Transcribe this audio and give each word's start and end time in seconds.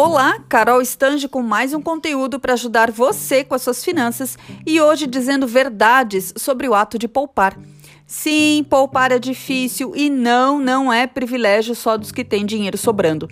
Olá, 0.00 0.38
Carol 0.48 0.80
Stange 0.80 1.26
com 1.26 1.42
mais 1.42 1.74
um 1.74 1.82
conteúdo 1.82 2.38
para 2.38 2.52
ajudar 2.52 2.88
você 2.88 3.42
com 3.42 3.56
as 3.56 3.62
suas 3.62 3.84
finanças 3.84 4.38
e 4.64 4.80
hoje 4.80 5.08
dizendo 5.08 5.44
verdades 5.44 6.32
sobre 6.36 6.68
o 6.68 6.74
ato 6.74 6.96
de 6.96 7.08
poupar. 7.08 7.58
Sim, 8.06 8.64
poupar 8.70 9.10
é 9.10 9.18
difícil 9.18 9.92
e 9.96 10.08
não, 10.08 10.60
não 10.60 10.92
é 10.92 11.06
privilégio 11.08 11.74
só 11.74 11.96
dos 11.96 12.12
que 12.12 12.24
têm 12.24 12.46
dinheiro 12.46 12.78
sobrando. 12.78 13.28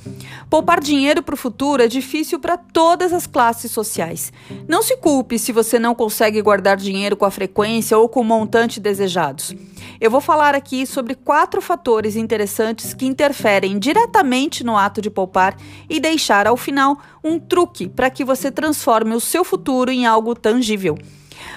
Poupar 0.50 0.80
dinheiro 0.80 1.22
para 1.22 1.34
o 1.34 1.38
futuro 1.38 1.84
é 1.84 1.86
difícil 1.86 2.40
para 2.40 2.58
todas 2.58 3.12
as 3.12 3.28
classes 3.28 3.70
sociais. 3.70 4.32
Não 4.66 4.82
se 4.82 4.96
culpe 4.96 5.38
se 5.38 5.52
você 5.52 5.78
não 5.78 5.94
consegue 5.94 6.42
guardar 6.42 6.76
dinheiro 6.76 7.16
com 7.16 7.24
a 7.24 7.30
frequência 7.30 7.96
ou 7.96 8.08
com 8.08 8.22
o 8.22 8.24
montante 8.24 8.80
desejados. 8.80 9.54
Eu 10.00 10.10
vou 10.10 10.20
falar 10.20 10.54
aqui 10.54 10.86
sobre 10.86 11.14
quatro 11.14 11.60
fatores 11.60 12.16
interessantes 12.16 12.92
que 12.92 13.06
interferem 13.06 13.78
diretamente 13.78 14.62
no 14.64 14.76
ato 14.76 15.00
de 15.00 15.10
poupar 15.10 15.56
e 15.88 15.98
deixar 15.98 16.46
ao 16.46 16.56
final 16.56 16.98
um 17.22 17.38
truque 17.38 17.88
para 17.88 18.10
que 18.10 18.24
você 18.24 18.50
transforme 18.50 19.14
o 19.14 19.20
seu 19.20 19.44
futuro 19.44 19.90
em 19.90 20.06
algo 20.06 20.34
tangível. 20.34 20.98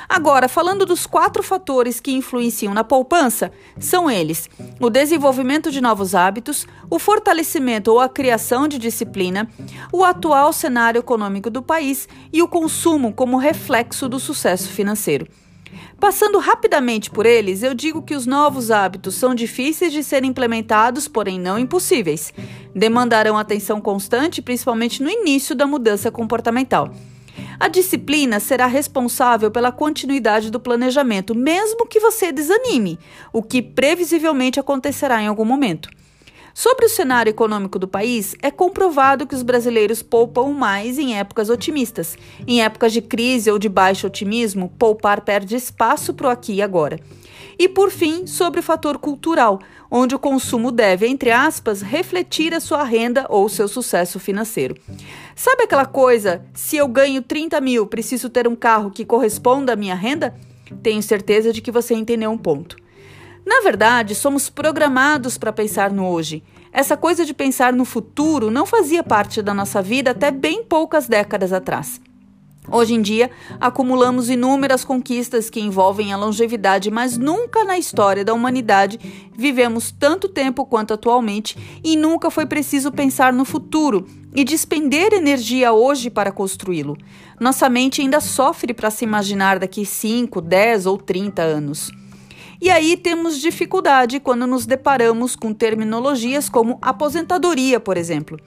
Agora, 0.07 0.49
falando 0.49 0.85
dos 0.85 1.05
quatro 1.05 1.43
fatores 1.43 1.99
que 1.99 2.11
influenciam 2.11 2.73
na 2.73 2.83
poupança, 2.83 3.51
são 3.79 4.09
eles: 4.09 4.49
o 4.79 4.89
desenvolvimento 4.89 5.71
de 5.71 5.79
novos 5.79 6.15
hábitos, 6.15 6.65
o 6.89 6.97
fortalecimento 6.97 7.91
ou 7.91 7.99
a 7.99 8.09
criação 8.09 8.67
de 8.67 8.77
disciplina, 8.77 9.47
o 9.91 10.03
atual 10.03 10.51
cenário 10.51 10.99
econômico 10.99 11.49
do 11.49 11.61
país 11.61 12.07
e 12.33 12.41
o 12.41 12.47
consumo 12.47 13.13
como 13.13 13.37
reflexo 13.37 14.09
do 14.09 14.19
sucesso 14.19 14.69
financeiro. 14.69 15.27
Passando 15.99 16.39
rapidamente 16.39 17.09
por 17.09 17.25
eles, 17.25 17.61
eu 17.61 17.73
digo 17.73 18.01
que 18.01 18.15
os 18.15 18.25
novos 18.25 18.71
hábitos 18.71 19.15
são 19.15 19.35
difíceis 19.35 19.91
de 19.91 20.03
serem 20.03 20.29
implementados, 20.29 21.07
porém 21.07 21.39
não 21.39 21.59
impossíveis. 21.59 22.33
Demandarão 22.73 23.37
atenção 23.37 23.81
constante, 23.81 24.41
principalmente 24.41 25.03
no 25.03 25.09
início 25.09 25.55
da 25.55 25.67
mudança 25.67 26.09
comportamental. 26.09 26.93
A 27.59 27.67
disciplina 27.67 28.39
será 28.39 28.65
responsável 28.67 29.51
pela 29.51 29.71
continuidade 29.71 30.49
do 30.49 30.59
planejamento, 30.59 31.35
mesmo 31.35 31.85
que 31.85 31.99
você 31.99 32.31
desanime, 32.31 32.97
o 33.33 33.43
que 33.43 33.61
previsivelmente 33.61 34.59
acontecerá 34.59 35.21
em 35.21 35.27
algum 35.27 35.43
momento. 35.43 35.89
Sobre 36.53 36.85
o 36.85 36.89
cenário 36.89 37.29
econômico 37.29 37.79
do 37.79 37.87
país, 37.87 38.35
é 38.41 38.51
comprovado 38.51 39.27
que 39.27 39.35
os 39.35 39.43
brasileiros 39.43 40.01
poupam 40.01 40.51
mais 40.53 40.97
em 40.97 41.17
épocas 41.17 41.49
otimistas. 41.49 42.17
Em 42.47 42.61
épocas 42.61 42.91
de 42.91 43.01
crise 43.01 43.51
ou 43.51 43.59
de 43.59 43.69
baixo 43.69 44.07
otimismo, 44.07 44.73
poupar 44.77 45.21
perde 45.21 45.55
espaço 45.55 46.13
para 46.13 46.27
o 46.27 46.29
aqui 46.29 46.53
e 46.53 46.61
agora. 46.61 46.99
E 47.57 47.67
por 47.67 47.91
fim, 47.91 48.25
sobre 48.25 48.61
o 48.61 48.63
fator 48.63 48.97
cultural, 48.97 49.59
onde 49.91 50.15
o 50.15 50.19
consumo 50.19 50.71
deve, 50.71 51.07
entre 51.07 51.29
aspas, 51.29 51.81
refletir 51.81 52.53
a 52.53 52.59
sua 52.59 52.83
renda 52.83 53.25
ou 53.29 53.49
seu 53.49 53.67
sucesso 53.67 54.19
financeiro. 54.19 54.75
Sabe 55.35 55.63
aquela 55.63 55.85
coisa, 55.85 56.41
se 56.53 56.77
eu 56.77 56.87
ganho 56.87 57.21
30 57.21 57.59
mil, 57.59 57.85
preciso 57.85 58.29
ter 58.29 58.47
um 58.47 58.55
carro 58.55 58.91
que 58.91 59.03
corresponda 59.03 59.73
à 59.73 59.75
minha 59.75 59.95
renda? 59.95 60.33
Tenho 60.81 61.01
certeza 61.01 61.51
de 61.51 61.61
que 61.61 61.71
você 61.71 61.93
entendeu 61.93 62.31
um 62.31 62.37
ponto. 62.37 62.77
Na 63.49 63.61
verdade, 63.61 64.13
somos 64.13 64.47
programados 64.47 65.35
para 65.35 65.51
pensar 65.51 65.91
no 65.91 66.07
hoje. 66.07 66.43
Essa 66.71 66.95
coisa 66.95 67.25
de 67.25 67.33
pensar 67.33 67.73
no 67.73 67.83
futuro 67.83 68.51
não 68.51 68.63
fazia 68.63 69.03
parte 69.03 69.41
da 69.41 69.55
nossa 69.55 69.81
vida 69.81 70.11
até 70.11 70.29
bem 70.29 70.63
poucas 70.63 71.07
décadas 71.07 71.51
atrás. 71.51 71.99
Hoje 72.71 72.93
em 72.93 73.01
dia, 73.01 73.31
acumulamos 73.59 74.29
inúmeras 74.29 74.85
conquistas 74.85 75.49
que 75.49 75.59
envolvem 75.59 76.13
a 76.13 76.17
longevidade, 76.17 76.91
mas 76.91 77.17
nunca 77.17 77.63
na 77.63 77.79
história 77.79 78.23
da 78.23 78.35
humanidade 78.35 78.99
vivemos 79.35 79.89
tanto 79.89 80.29
tempo 80.29 80.63
quanto 80.63 80.93
atualmente 80.93 81.57
e 81.83 81.97
nunca 81.97 82.29
foi 82.29 82.45
preciso 82.45 82.91
pensar 82.91 83.33
no 83.33 83.45
futuro 83.45 84.05
e 84.35 84.43
despender 84.43 85.11
energia 85.11 85.73
hoje 85.73 86.11
para 86.11 86.31
construí-lo. 86.31 86.95
Nossa 87.39 87.67
mente 87.67 87.99
ainda 87.99 88.21
sofre 88.21 88.75
para 88.75 88.91
se 88.91 89.05
imaginar 89.05 89.57
daqui 89.57 89.87
5, 89.87 90.39
10 90.39 90.85
ou 90.85 90.99
30 90.99 91.41
anos. 91.41 91.89
E 92.61 92.69
aí 92.69 92.97
temos 92.97 93.39
dificuldade 93.39 94.19
quando 94.19 94.45
nos 94.45 94.65
deparamos 94.65 95.33
com 95.33 95.53
terminologias 95.53 96.49
como 96.49 96.77
aposentadoria, 96.81 97.79
por 97.79 97.95
exemplo. 97.95 98.37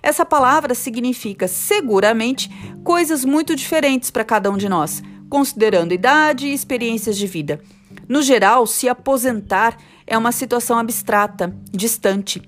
Essa 0.00 0.24
palavra 0.24 0.72
significa 0.72 1.48
seguramente 1.48 2.48
coisas 2.84 3.24
muito 3.24 3.56
diferentes 3.56 4.08
para 4.08 4.24
cada 4.24 4.48
um 4.52 4.56
de 4.56 4.68
nós, 4.68 5.02
considerando 5.28 5.92
idade 5.92 6.46
e 6.46 6.54
experiências 6.54 7.18
de 7.18 7.26
vida. 7.26 7.60
No 8.08 8.22
geral, 8.22 8.68
se 8.68 8.88
aposentar 8.88 9.76
é 10.06 10.16
uma 10.16 10.30
situação 10.30 10.78
abstrata, 10.78 11.52
distante. 11.72 12.40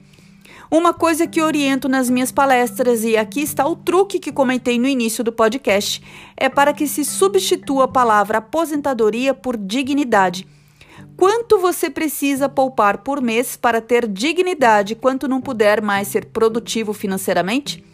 Uma 0.71 0.95
coisa 0.95 1.27
que 1.27 1.43
oriento 1.43 1.89
nas 1.89 2.09
minhas 2.09 2.31
palestras, 2.31 3.03
e 3.03 3.17
aqui 3.17 3.41
está 3.41 3.67
o 3.67 3.75
truque 3.75 4.21
que 4.21 4.31
comentei 4.31 4.79
no 4.79 4.87
início 4.87 5.25
do 5.25 5.33
podcast, 5.33 6.00
é 6.37 6.49
para 6.49 6.73
que 6.73 6.87
se 6.87 7.05
substitua 7.05 7.87
a 7.87 7.89
palavra 7.89 8.39
aposentadoria 8.39 9.35
por 9.35 9.56
dignidade 9.56 10.47
Quanto 11.19 11.59
você 11.59 11.91
precisa 11.91 12.49
poupar 12.49 12.99
por 12.99 13.21
mês 13.21 13.56
para 13.56 13.81
ter 13.81 14.06
dignidade 14.06 14.95
quando 14.95 15.27
não 15.27 15.41
puder 15.41 15.83
mais 15.83 16.06
ser 16.06 16.27
produtivo 16.27 16.93
financeiramente? 16.93 17.84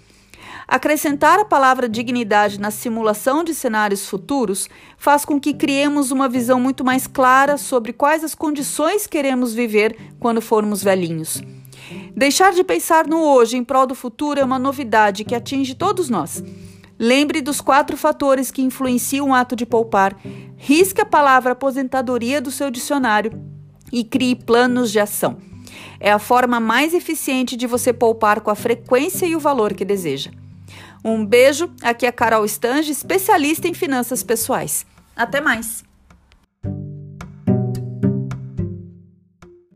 Acrescentar 0.69 1.39
a 1.39 1.45
palavra 1.47 1.89
dignidade 1.89 2.61
na 2.61 2.71
simulação 2.71 3.43
de 3.43 3.55
cenários 3.55 4.07
futuros 4.07 4.69
faz 4.99 5.25
com 5.25 5.41
que 5.41 5.55
criemos 5.55 6.11
uma 6.11 6.29
visão 6.29 6.61
muito 6.61 6.85
mais 6.85 7.07
clara 7.07 7.57
sobre 7.57 7.95
quais 7.95 8.23
as 8.23 8.35
condições 8.35 9.07
queremos 9.07 9.55
viver 9.55 9.97
quando 10.21 10.43
formos 10.43 10.85
velhinhos. 10.85 11.43
Deixar 12.15 12.53
de 12.53 12.63
pensar 12.63 13.07
no 13.07 13.23
hoje 13.23 13.57
em 13.57 13.65
prol 13.65 13.87
do 13.87 13.95
futuro 13.95 14.39
é 14.39 14.45
uma 14.45 14.59
novidade 14.59 15.25
que 15.25 15.35
atinge 15.35 15.75
todos 15.75 16.11
nós. 16.11 16.45
Lembre 16.99 17.41
dos 17.41 17.61
quatro 17.61 17.97
fatores 17.97 18.51
que 18.51 18.63
influenciam 18.63 19.31
o 19.31 19.35
ato 19.35 19.57
de 19.57 19.67
poupar. 19.67 20.17
Risque 20.67 21.03
a 21.03 21.05
palavra 21.05 21.53
aposentadoria 21.53 22.41
do 22.41 22.51
seu 22.51 22.71
dicionário 22.71 23.39
e 23.93 24.03
crie 24.03 24.35
planos 24.35 24.91
de 24.91 24.99
ação. 24.99 25.37
É 26.01 26.11
a 26.11 26.19
forma 26.19 26.59
mais 26.59 26.95
eficiente 26.95 27.55
de 27.55 27.67
você 27.67 27.93
poupar 27.93 28.41
com 28.41 28.51
a 28.51 28.55
frequência 28.55 29.27
e 29.27 29.37
o 29.37 29.39
valor 29.39 29.75
que 29.75 29.85
deseja. 29.85 30.31
Um 31.05 31.23
beijo, 31.23 31.71
aqui 31.83 32.07
é 32.07 32.09
a 32.09 32.13
Carol 32.13 32.47
Stange, 32.47 32.91
especialista 32.91 33.69
em 33.69 33.75
finanças 33.75 34.23
pessoais. 34.23 34.87
Até 35.15 35.39
mais! 35.39 35.85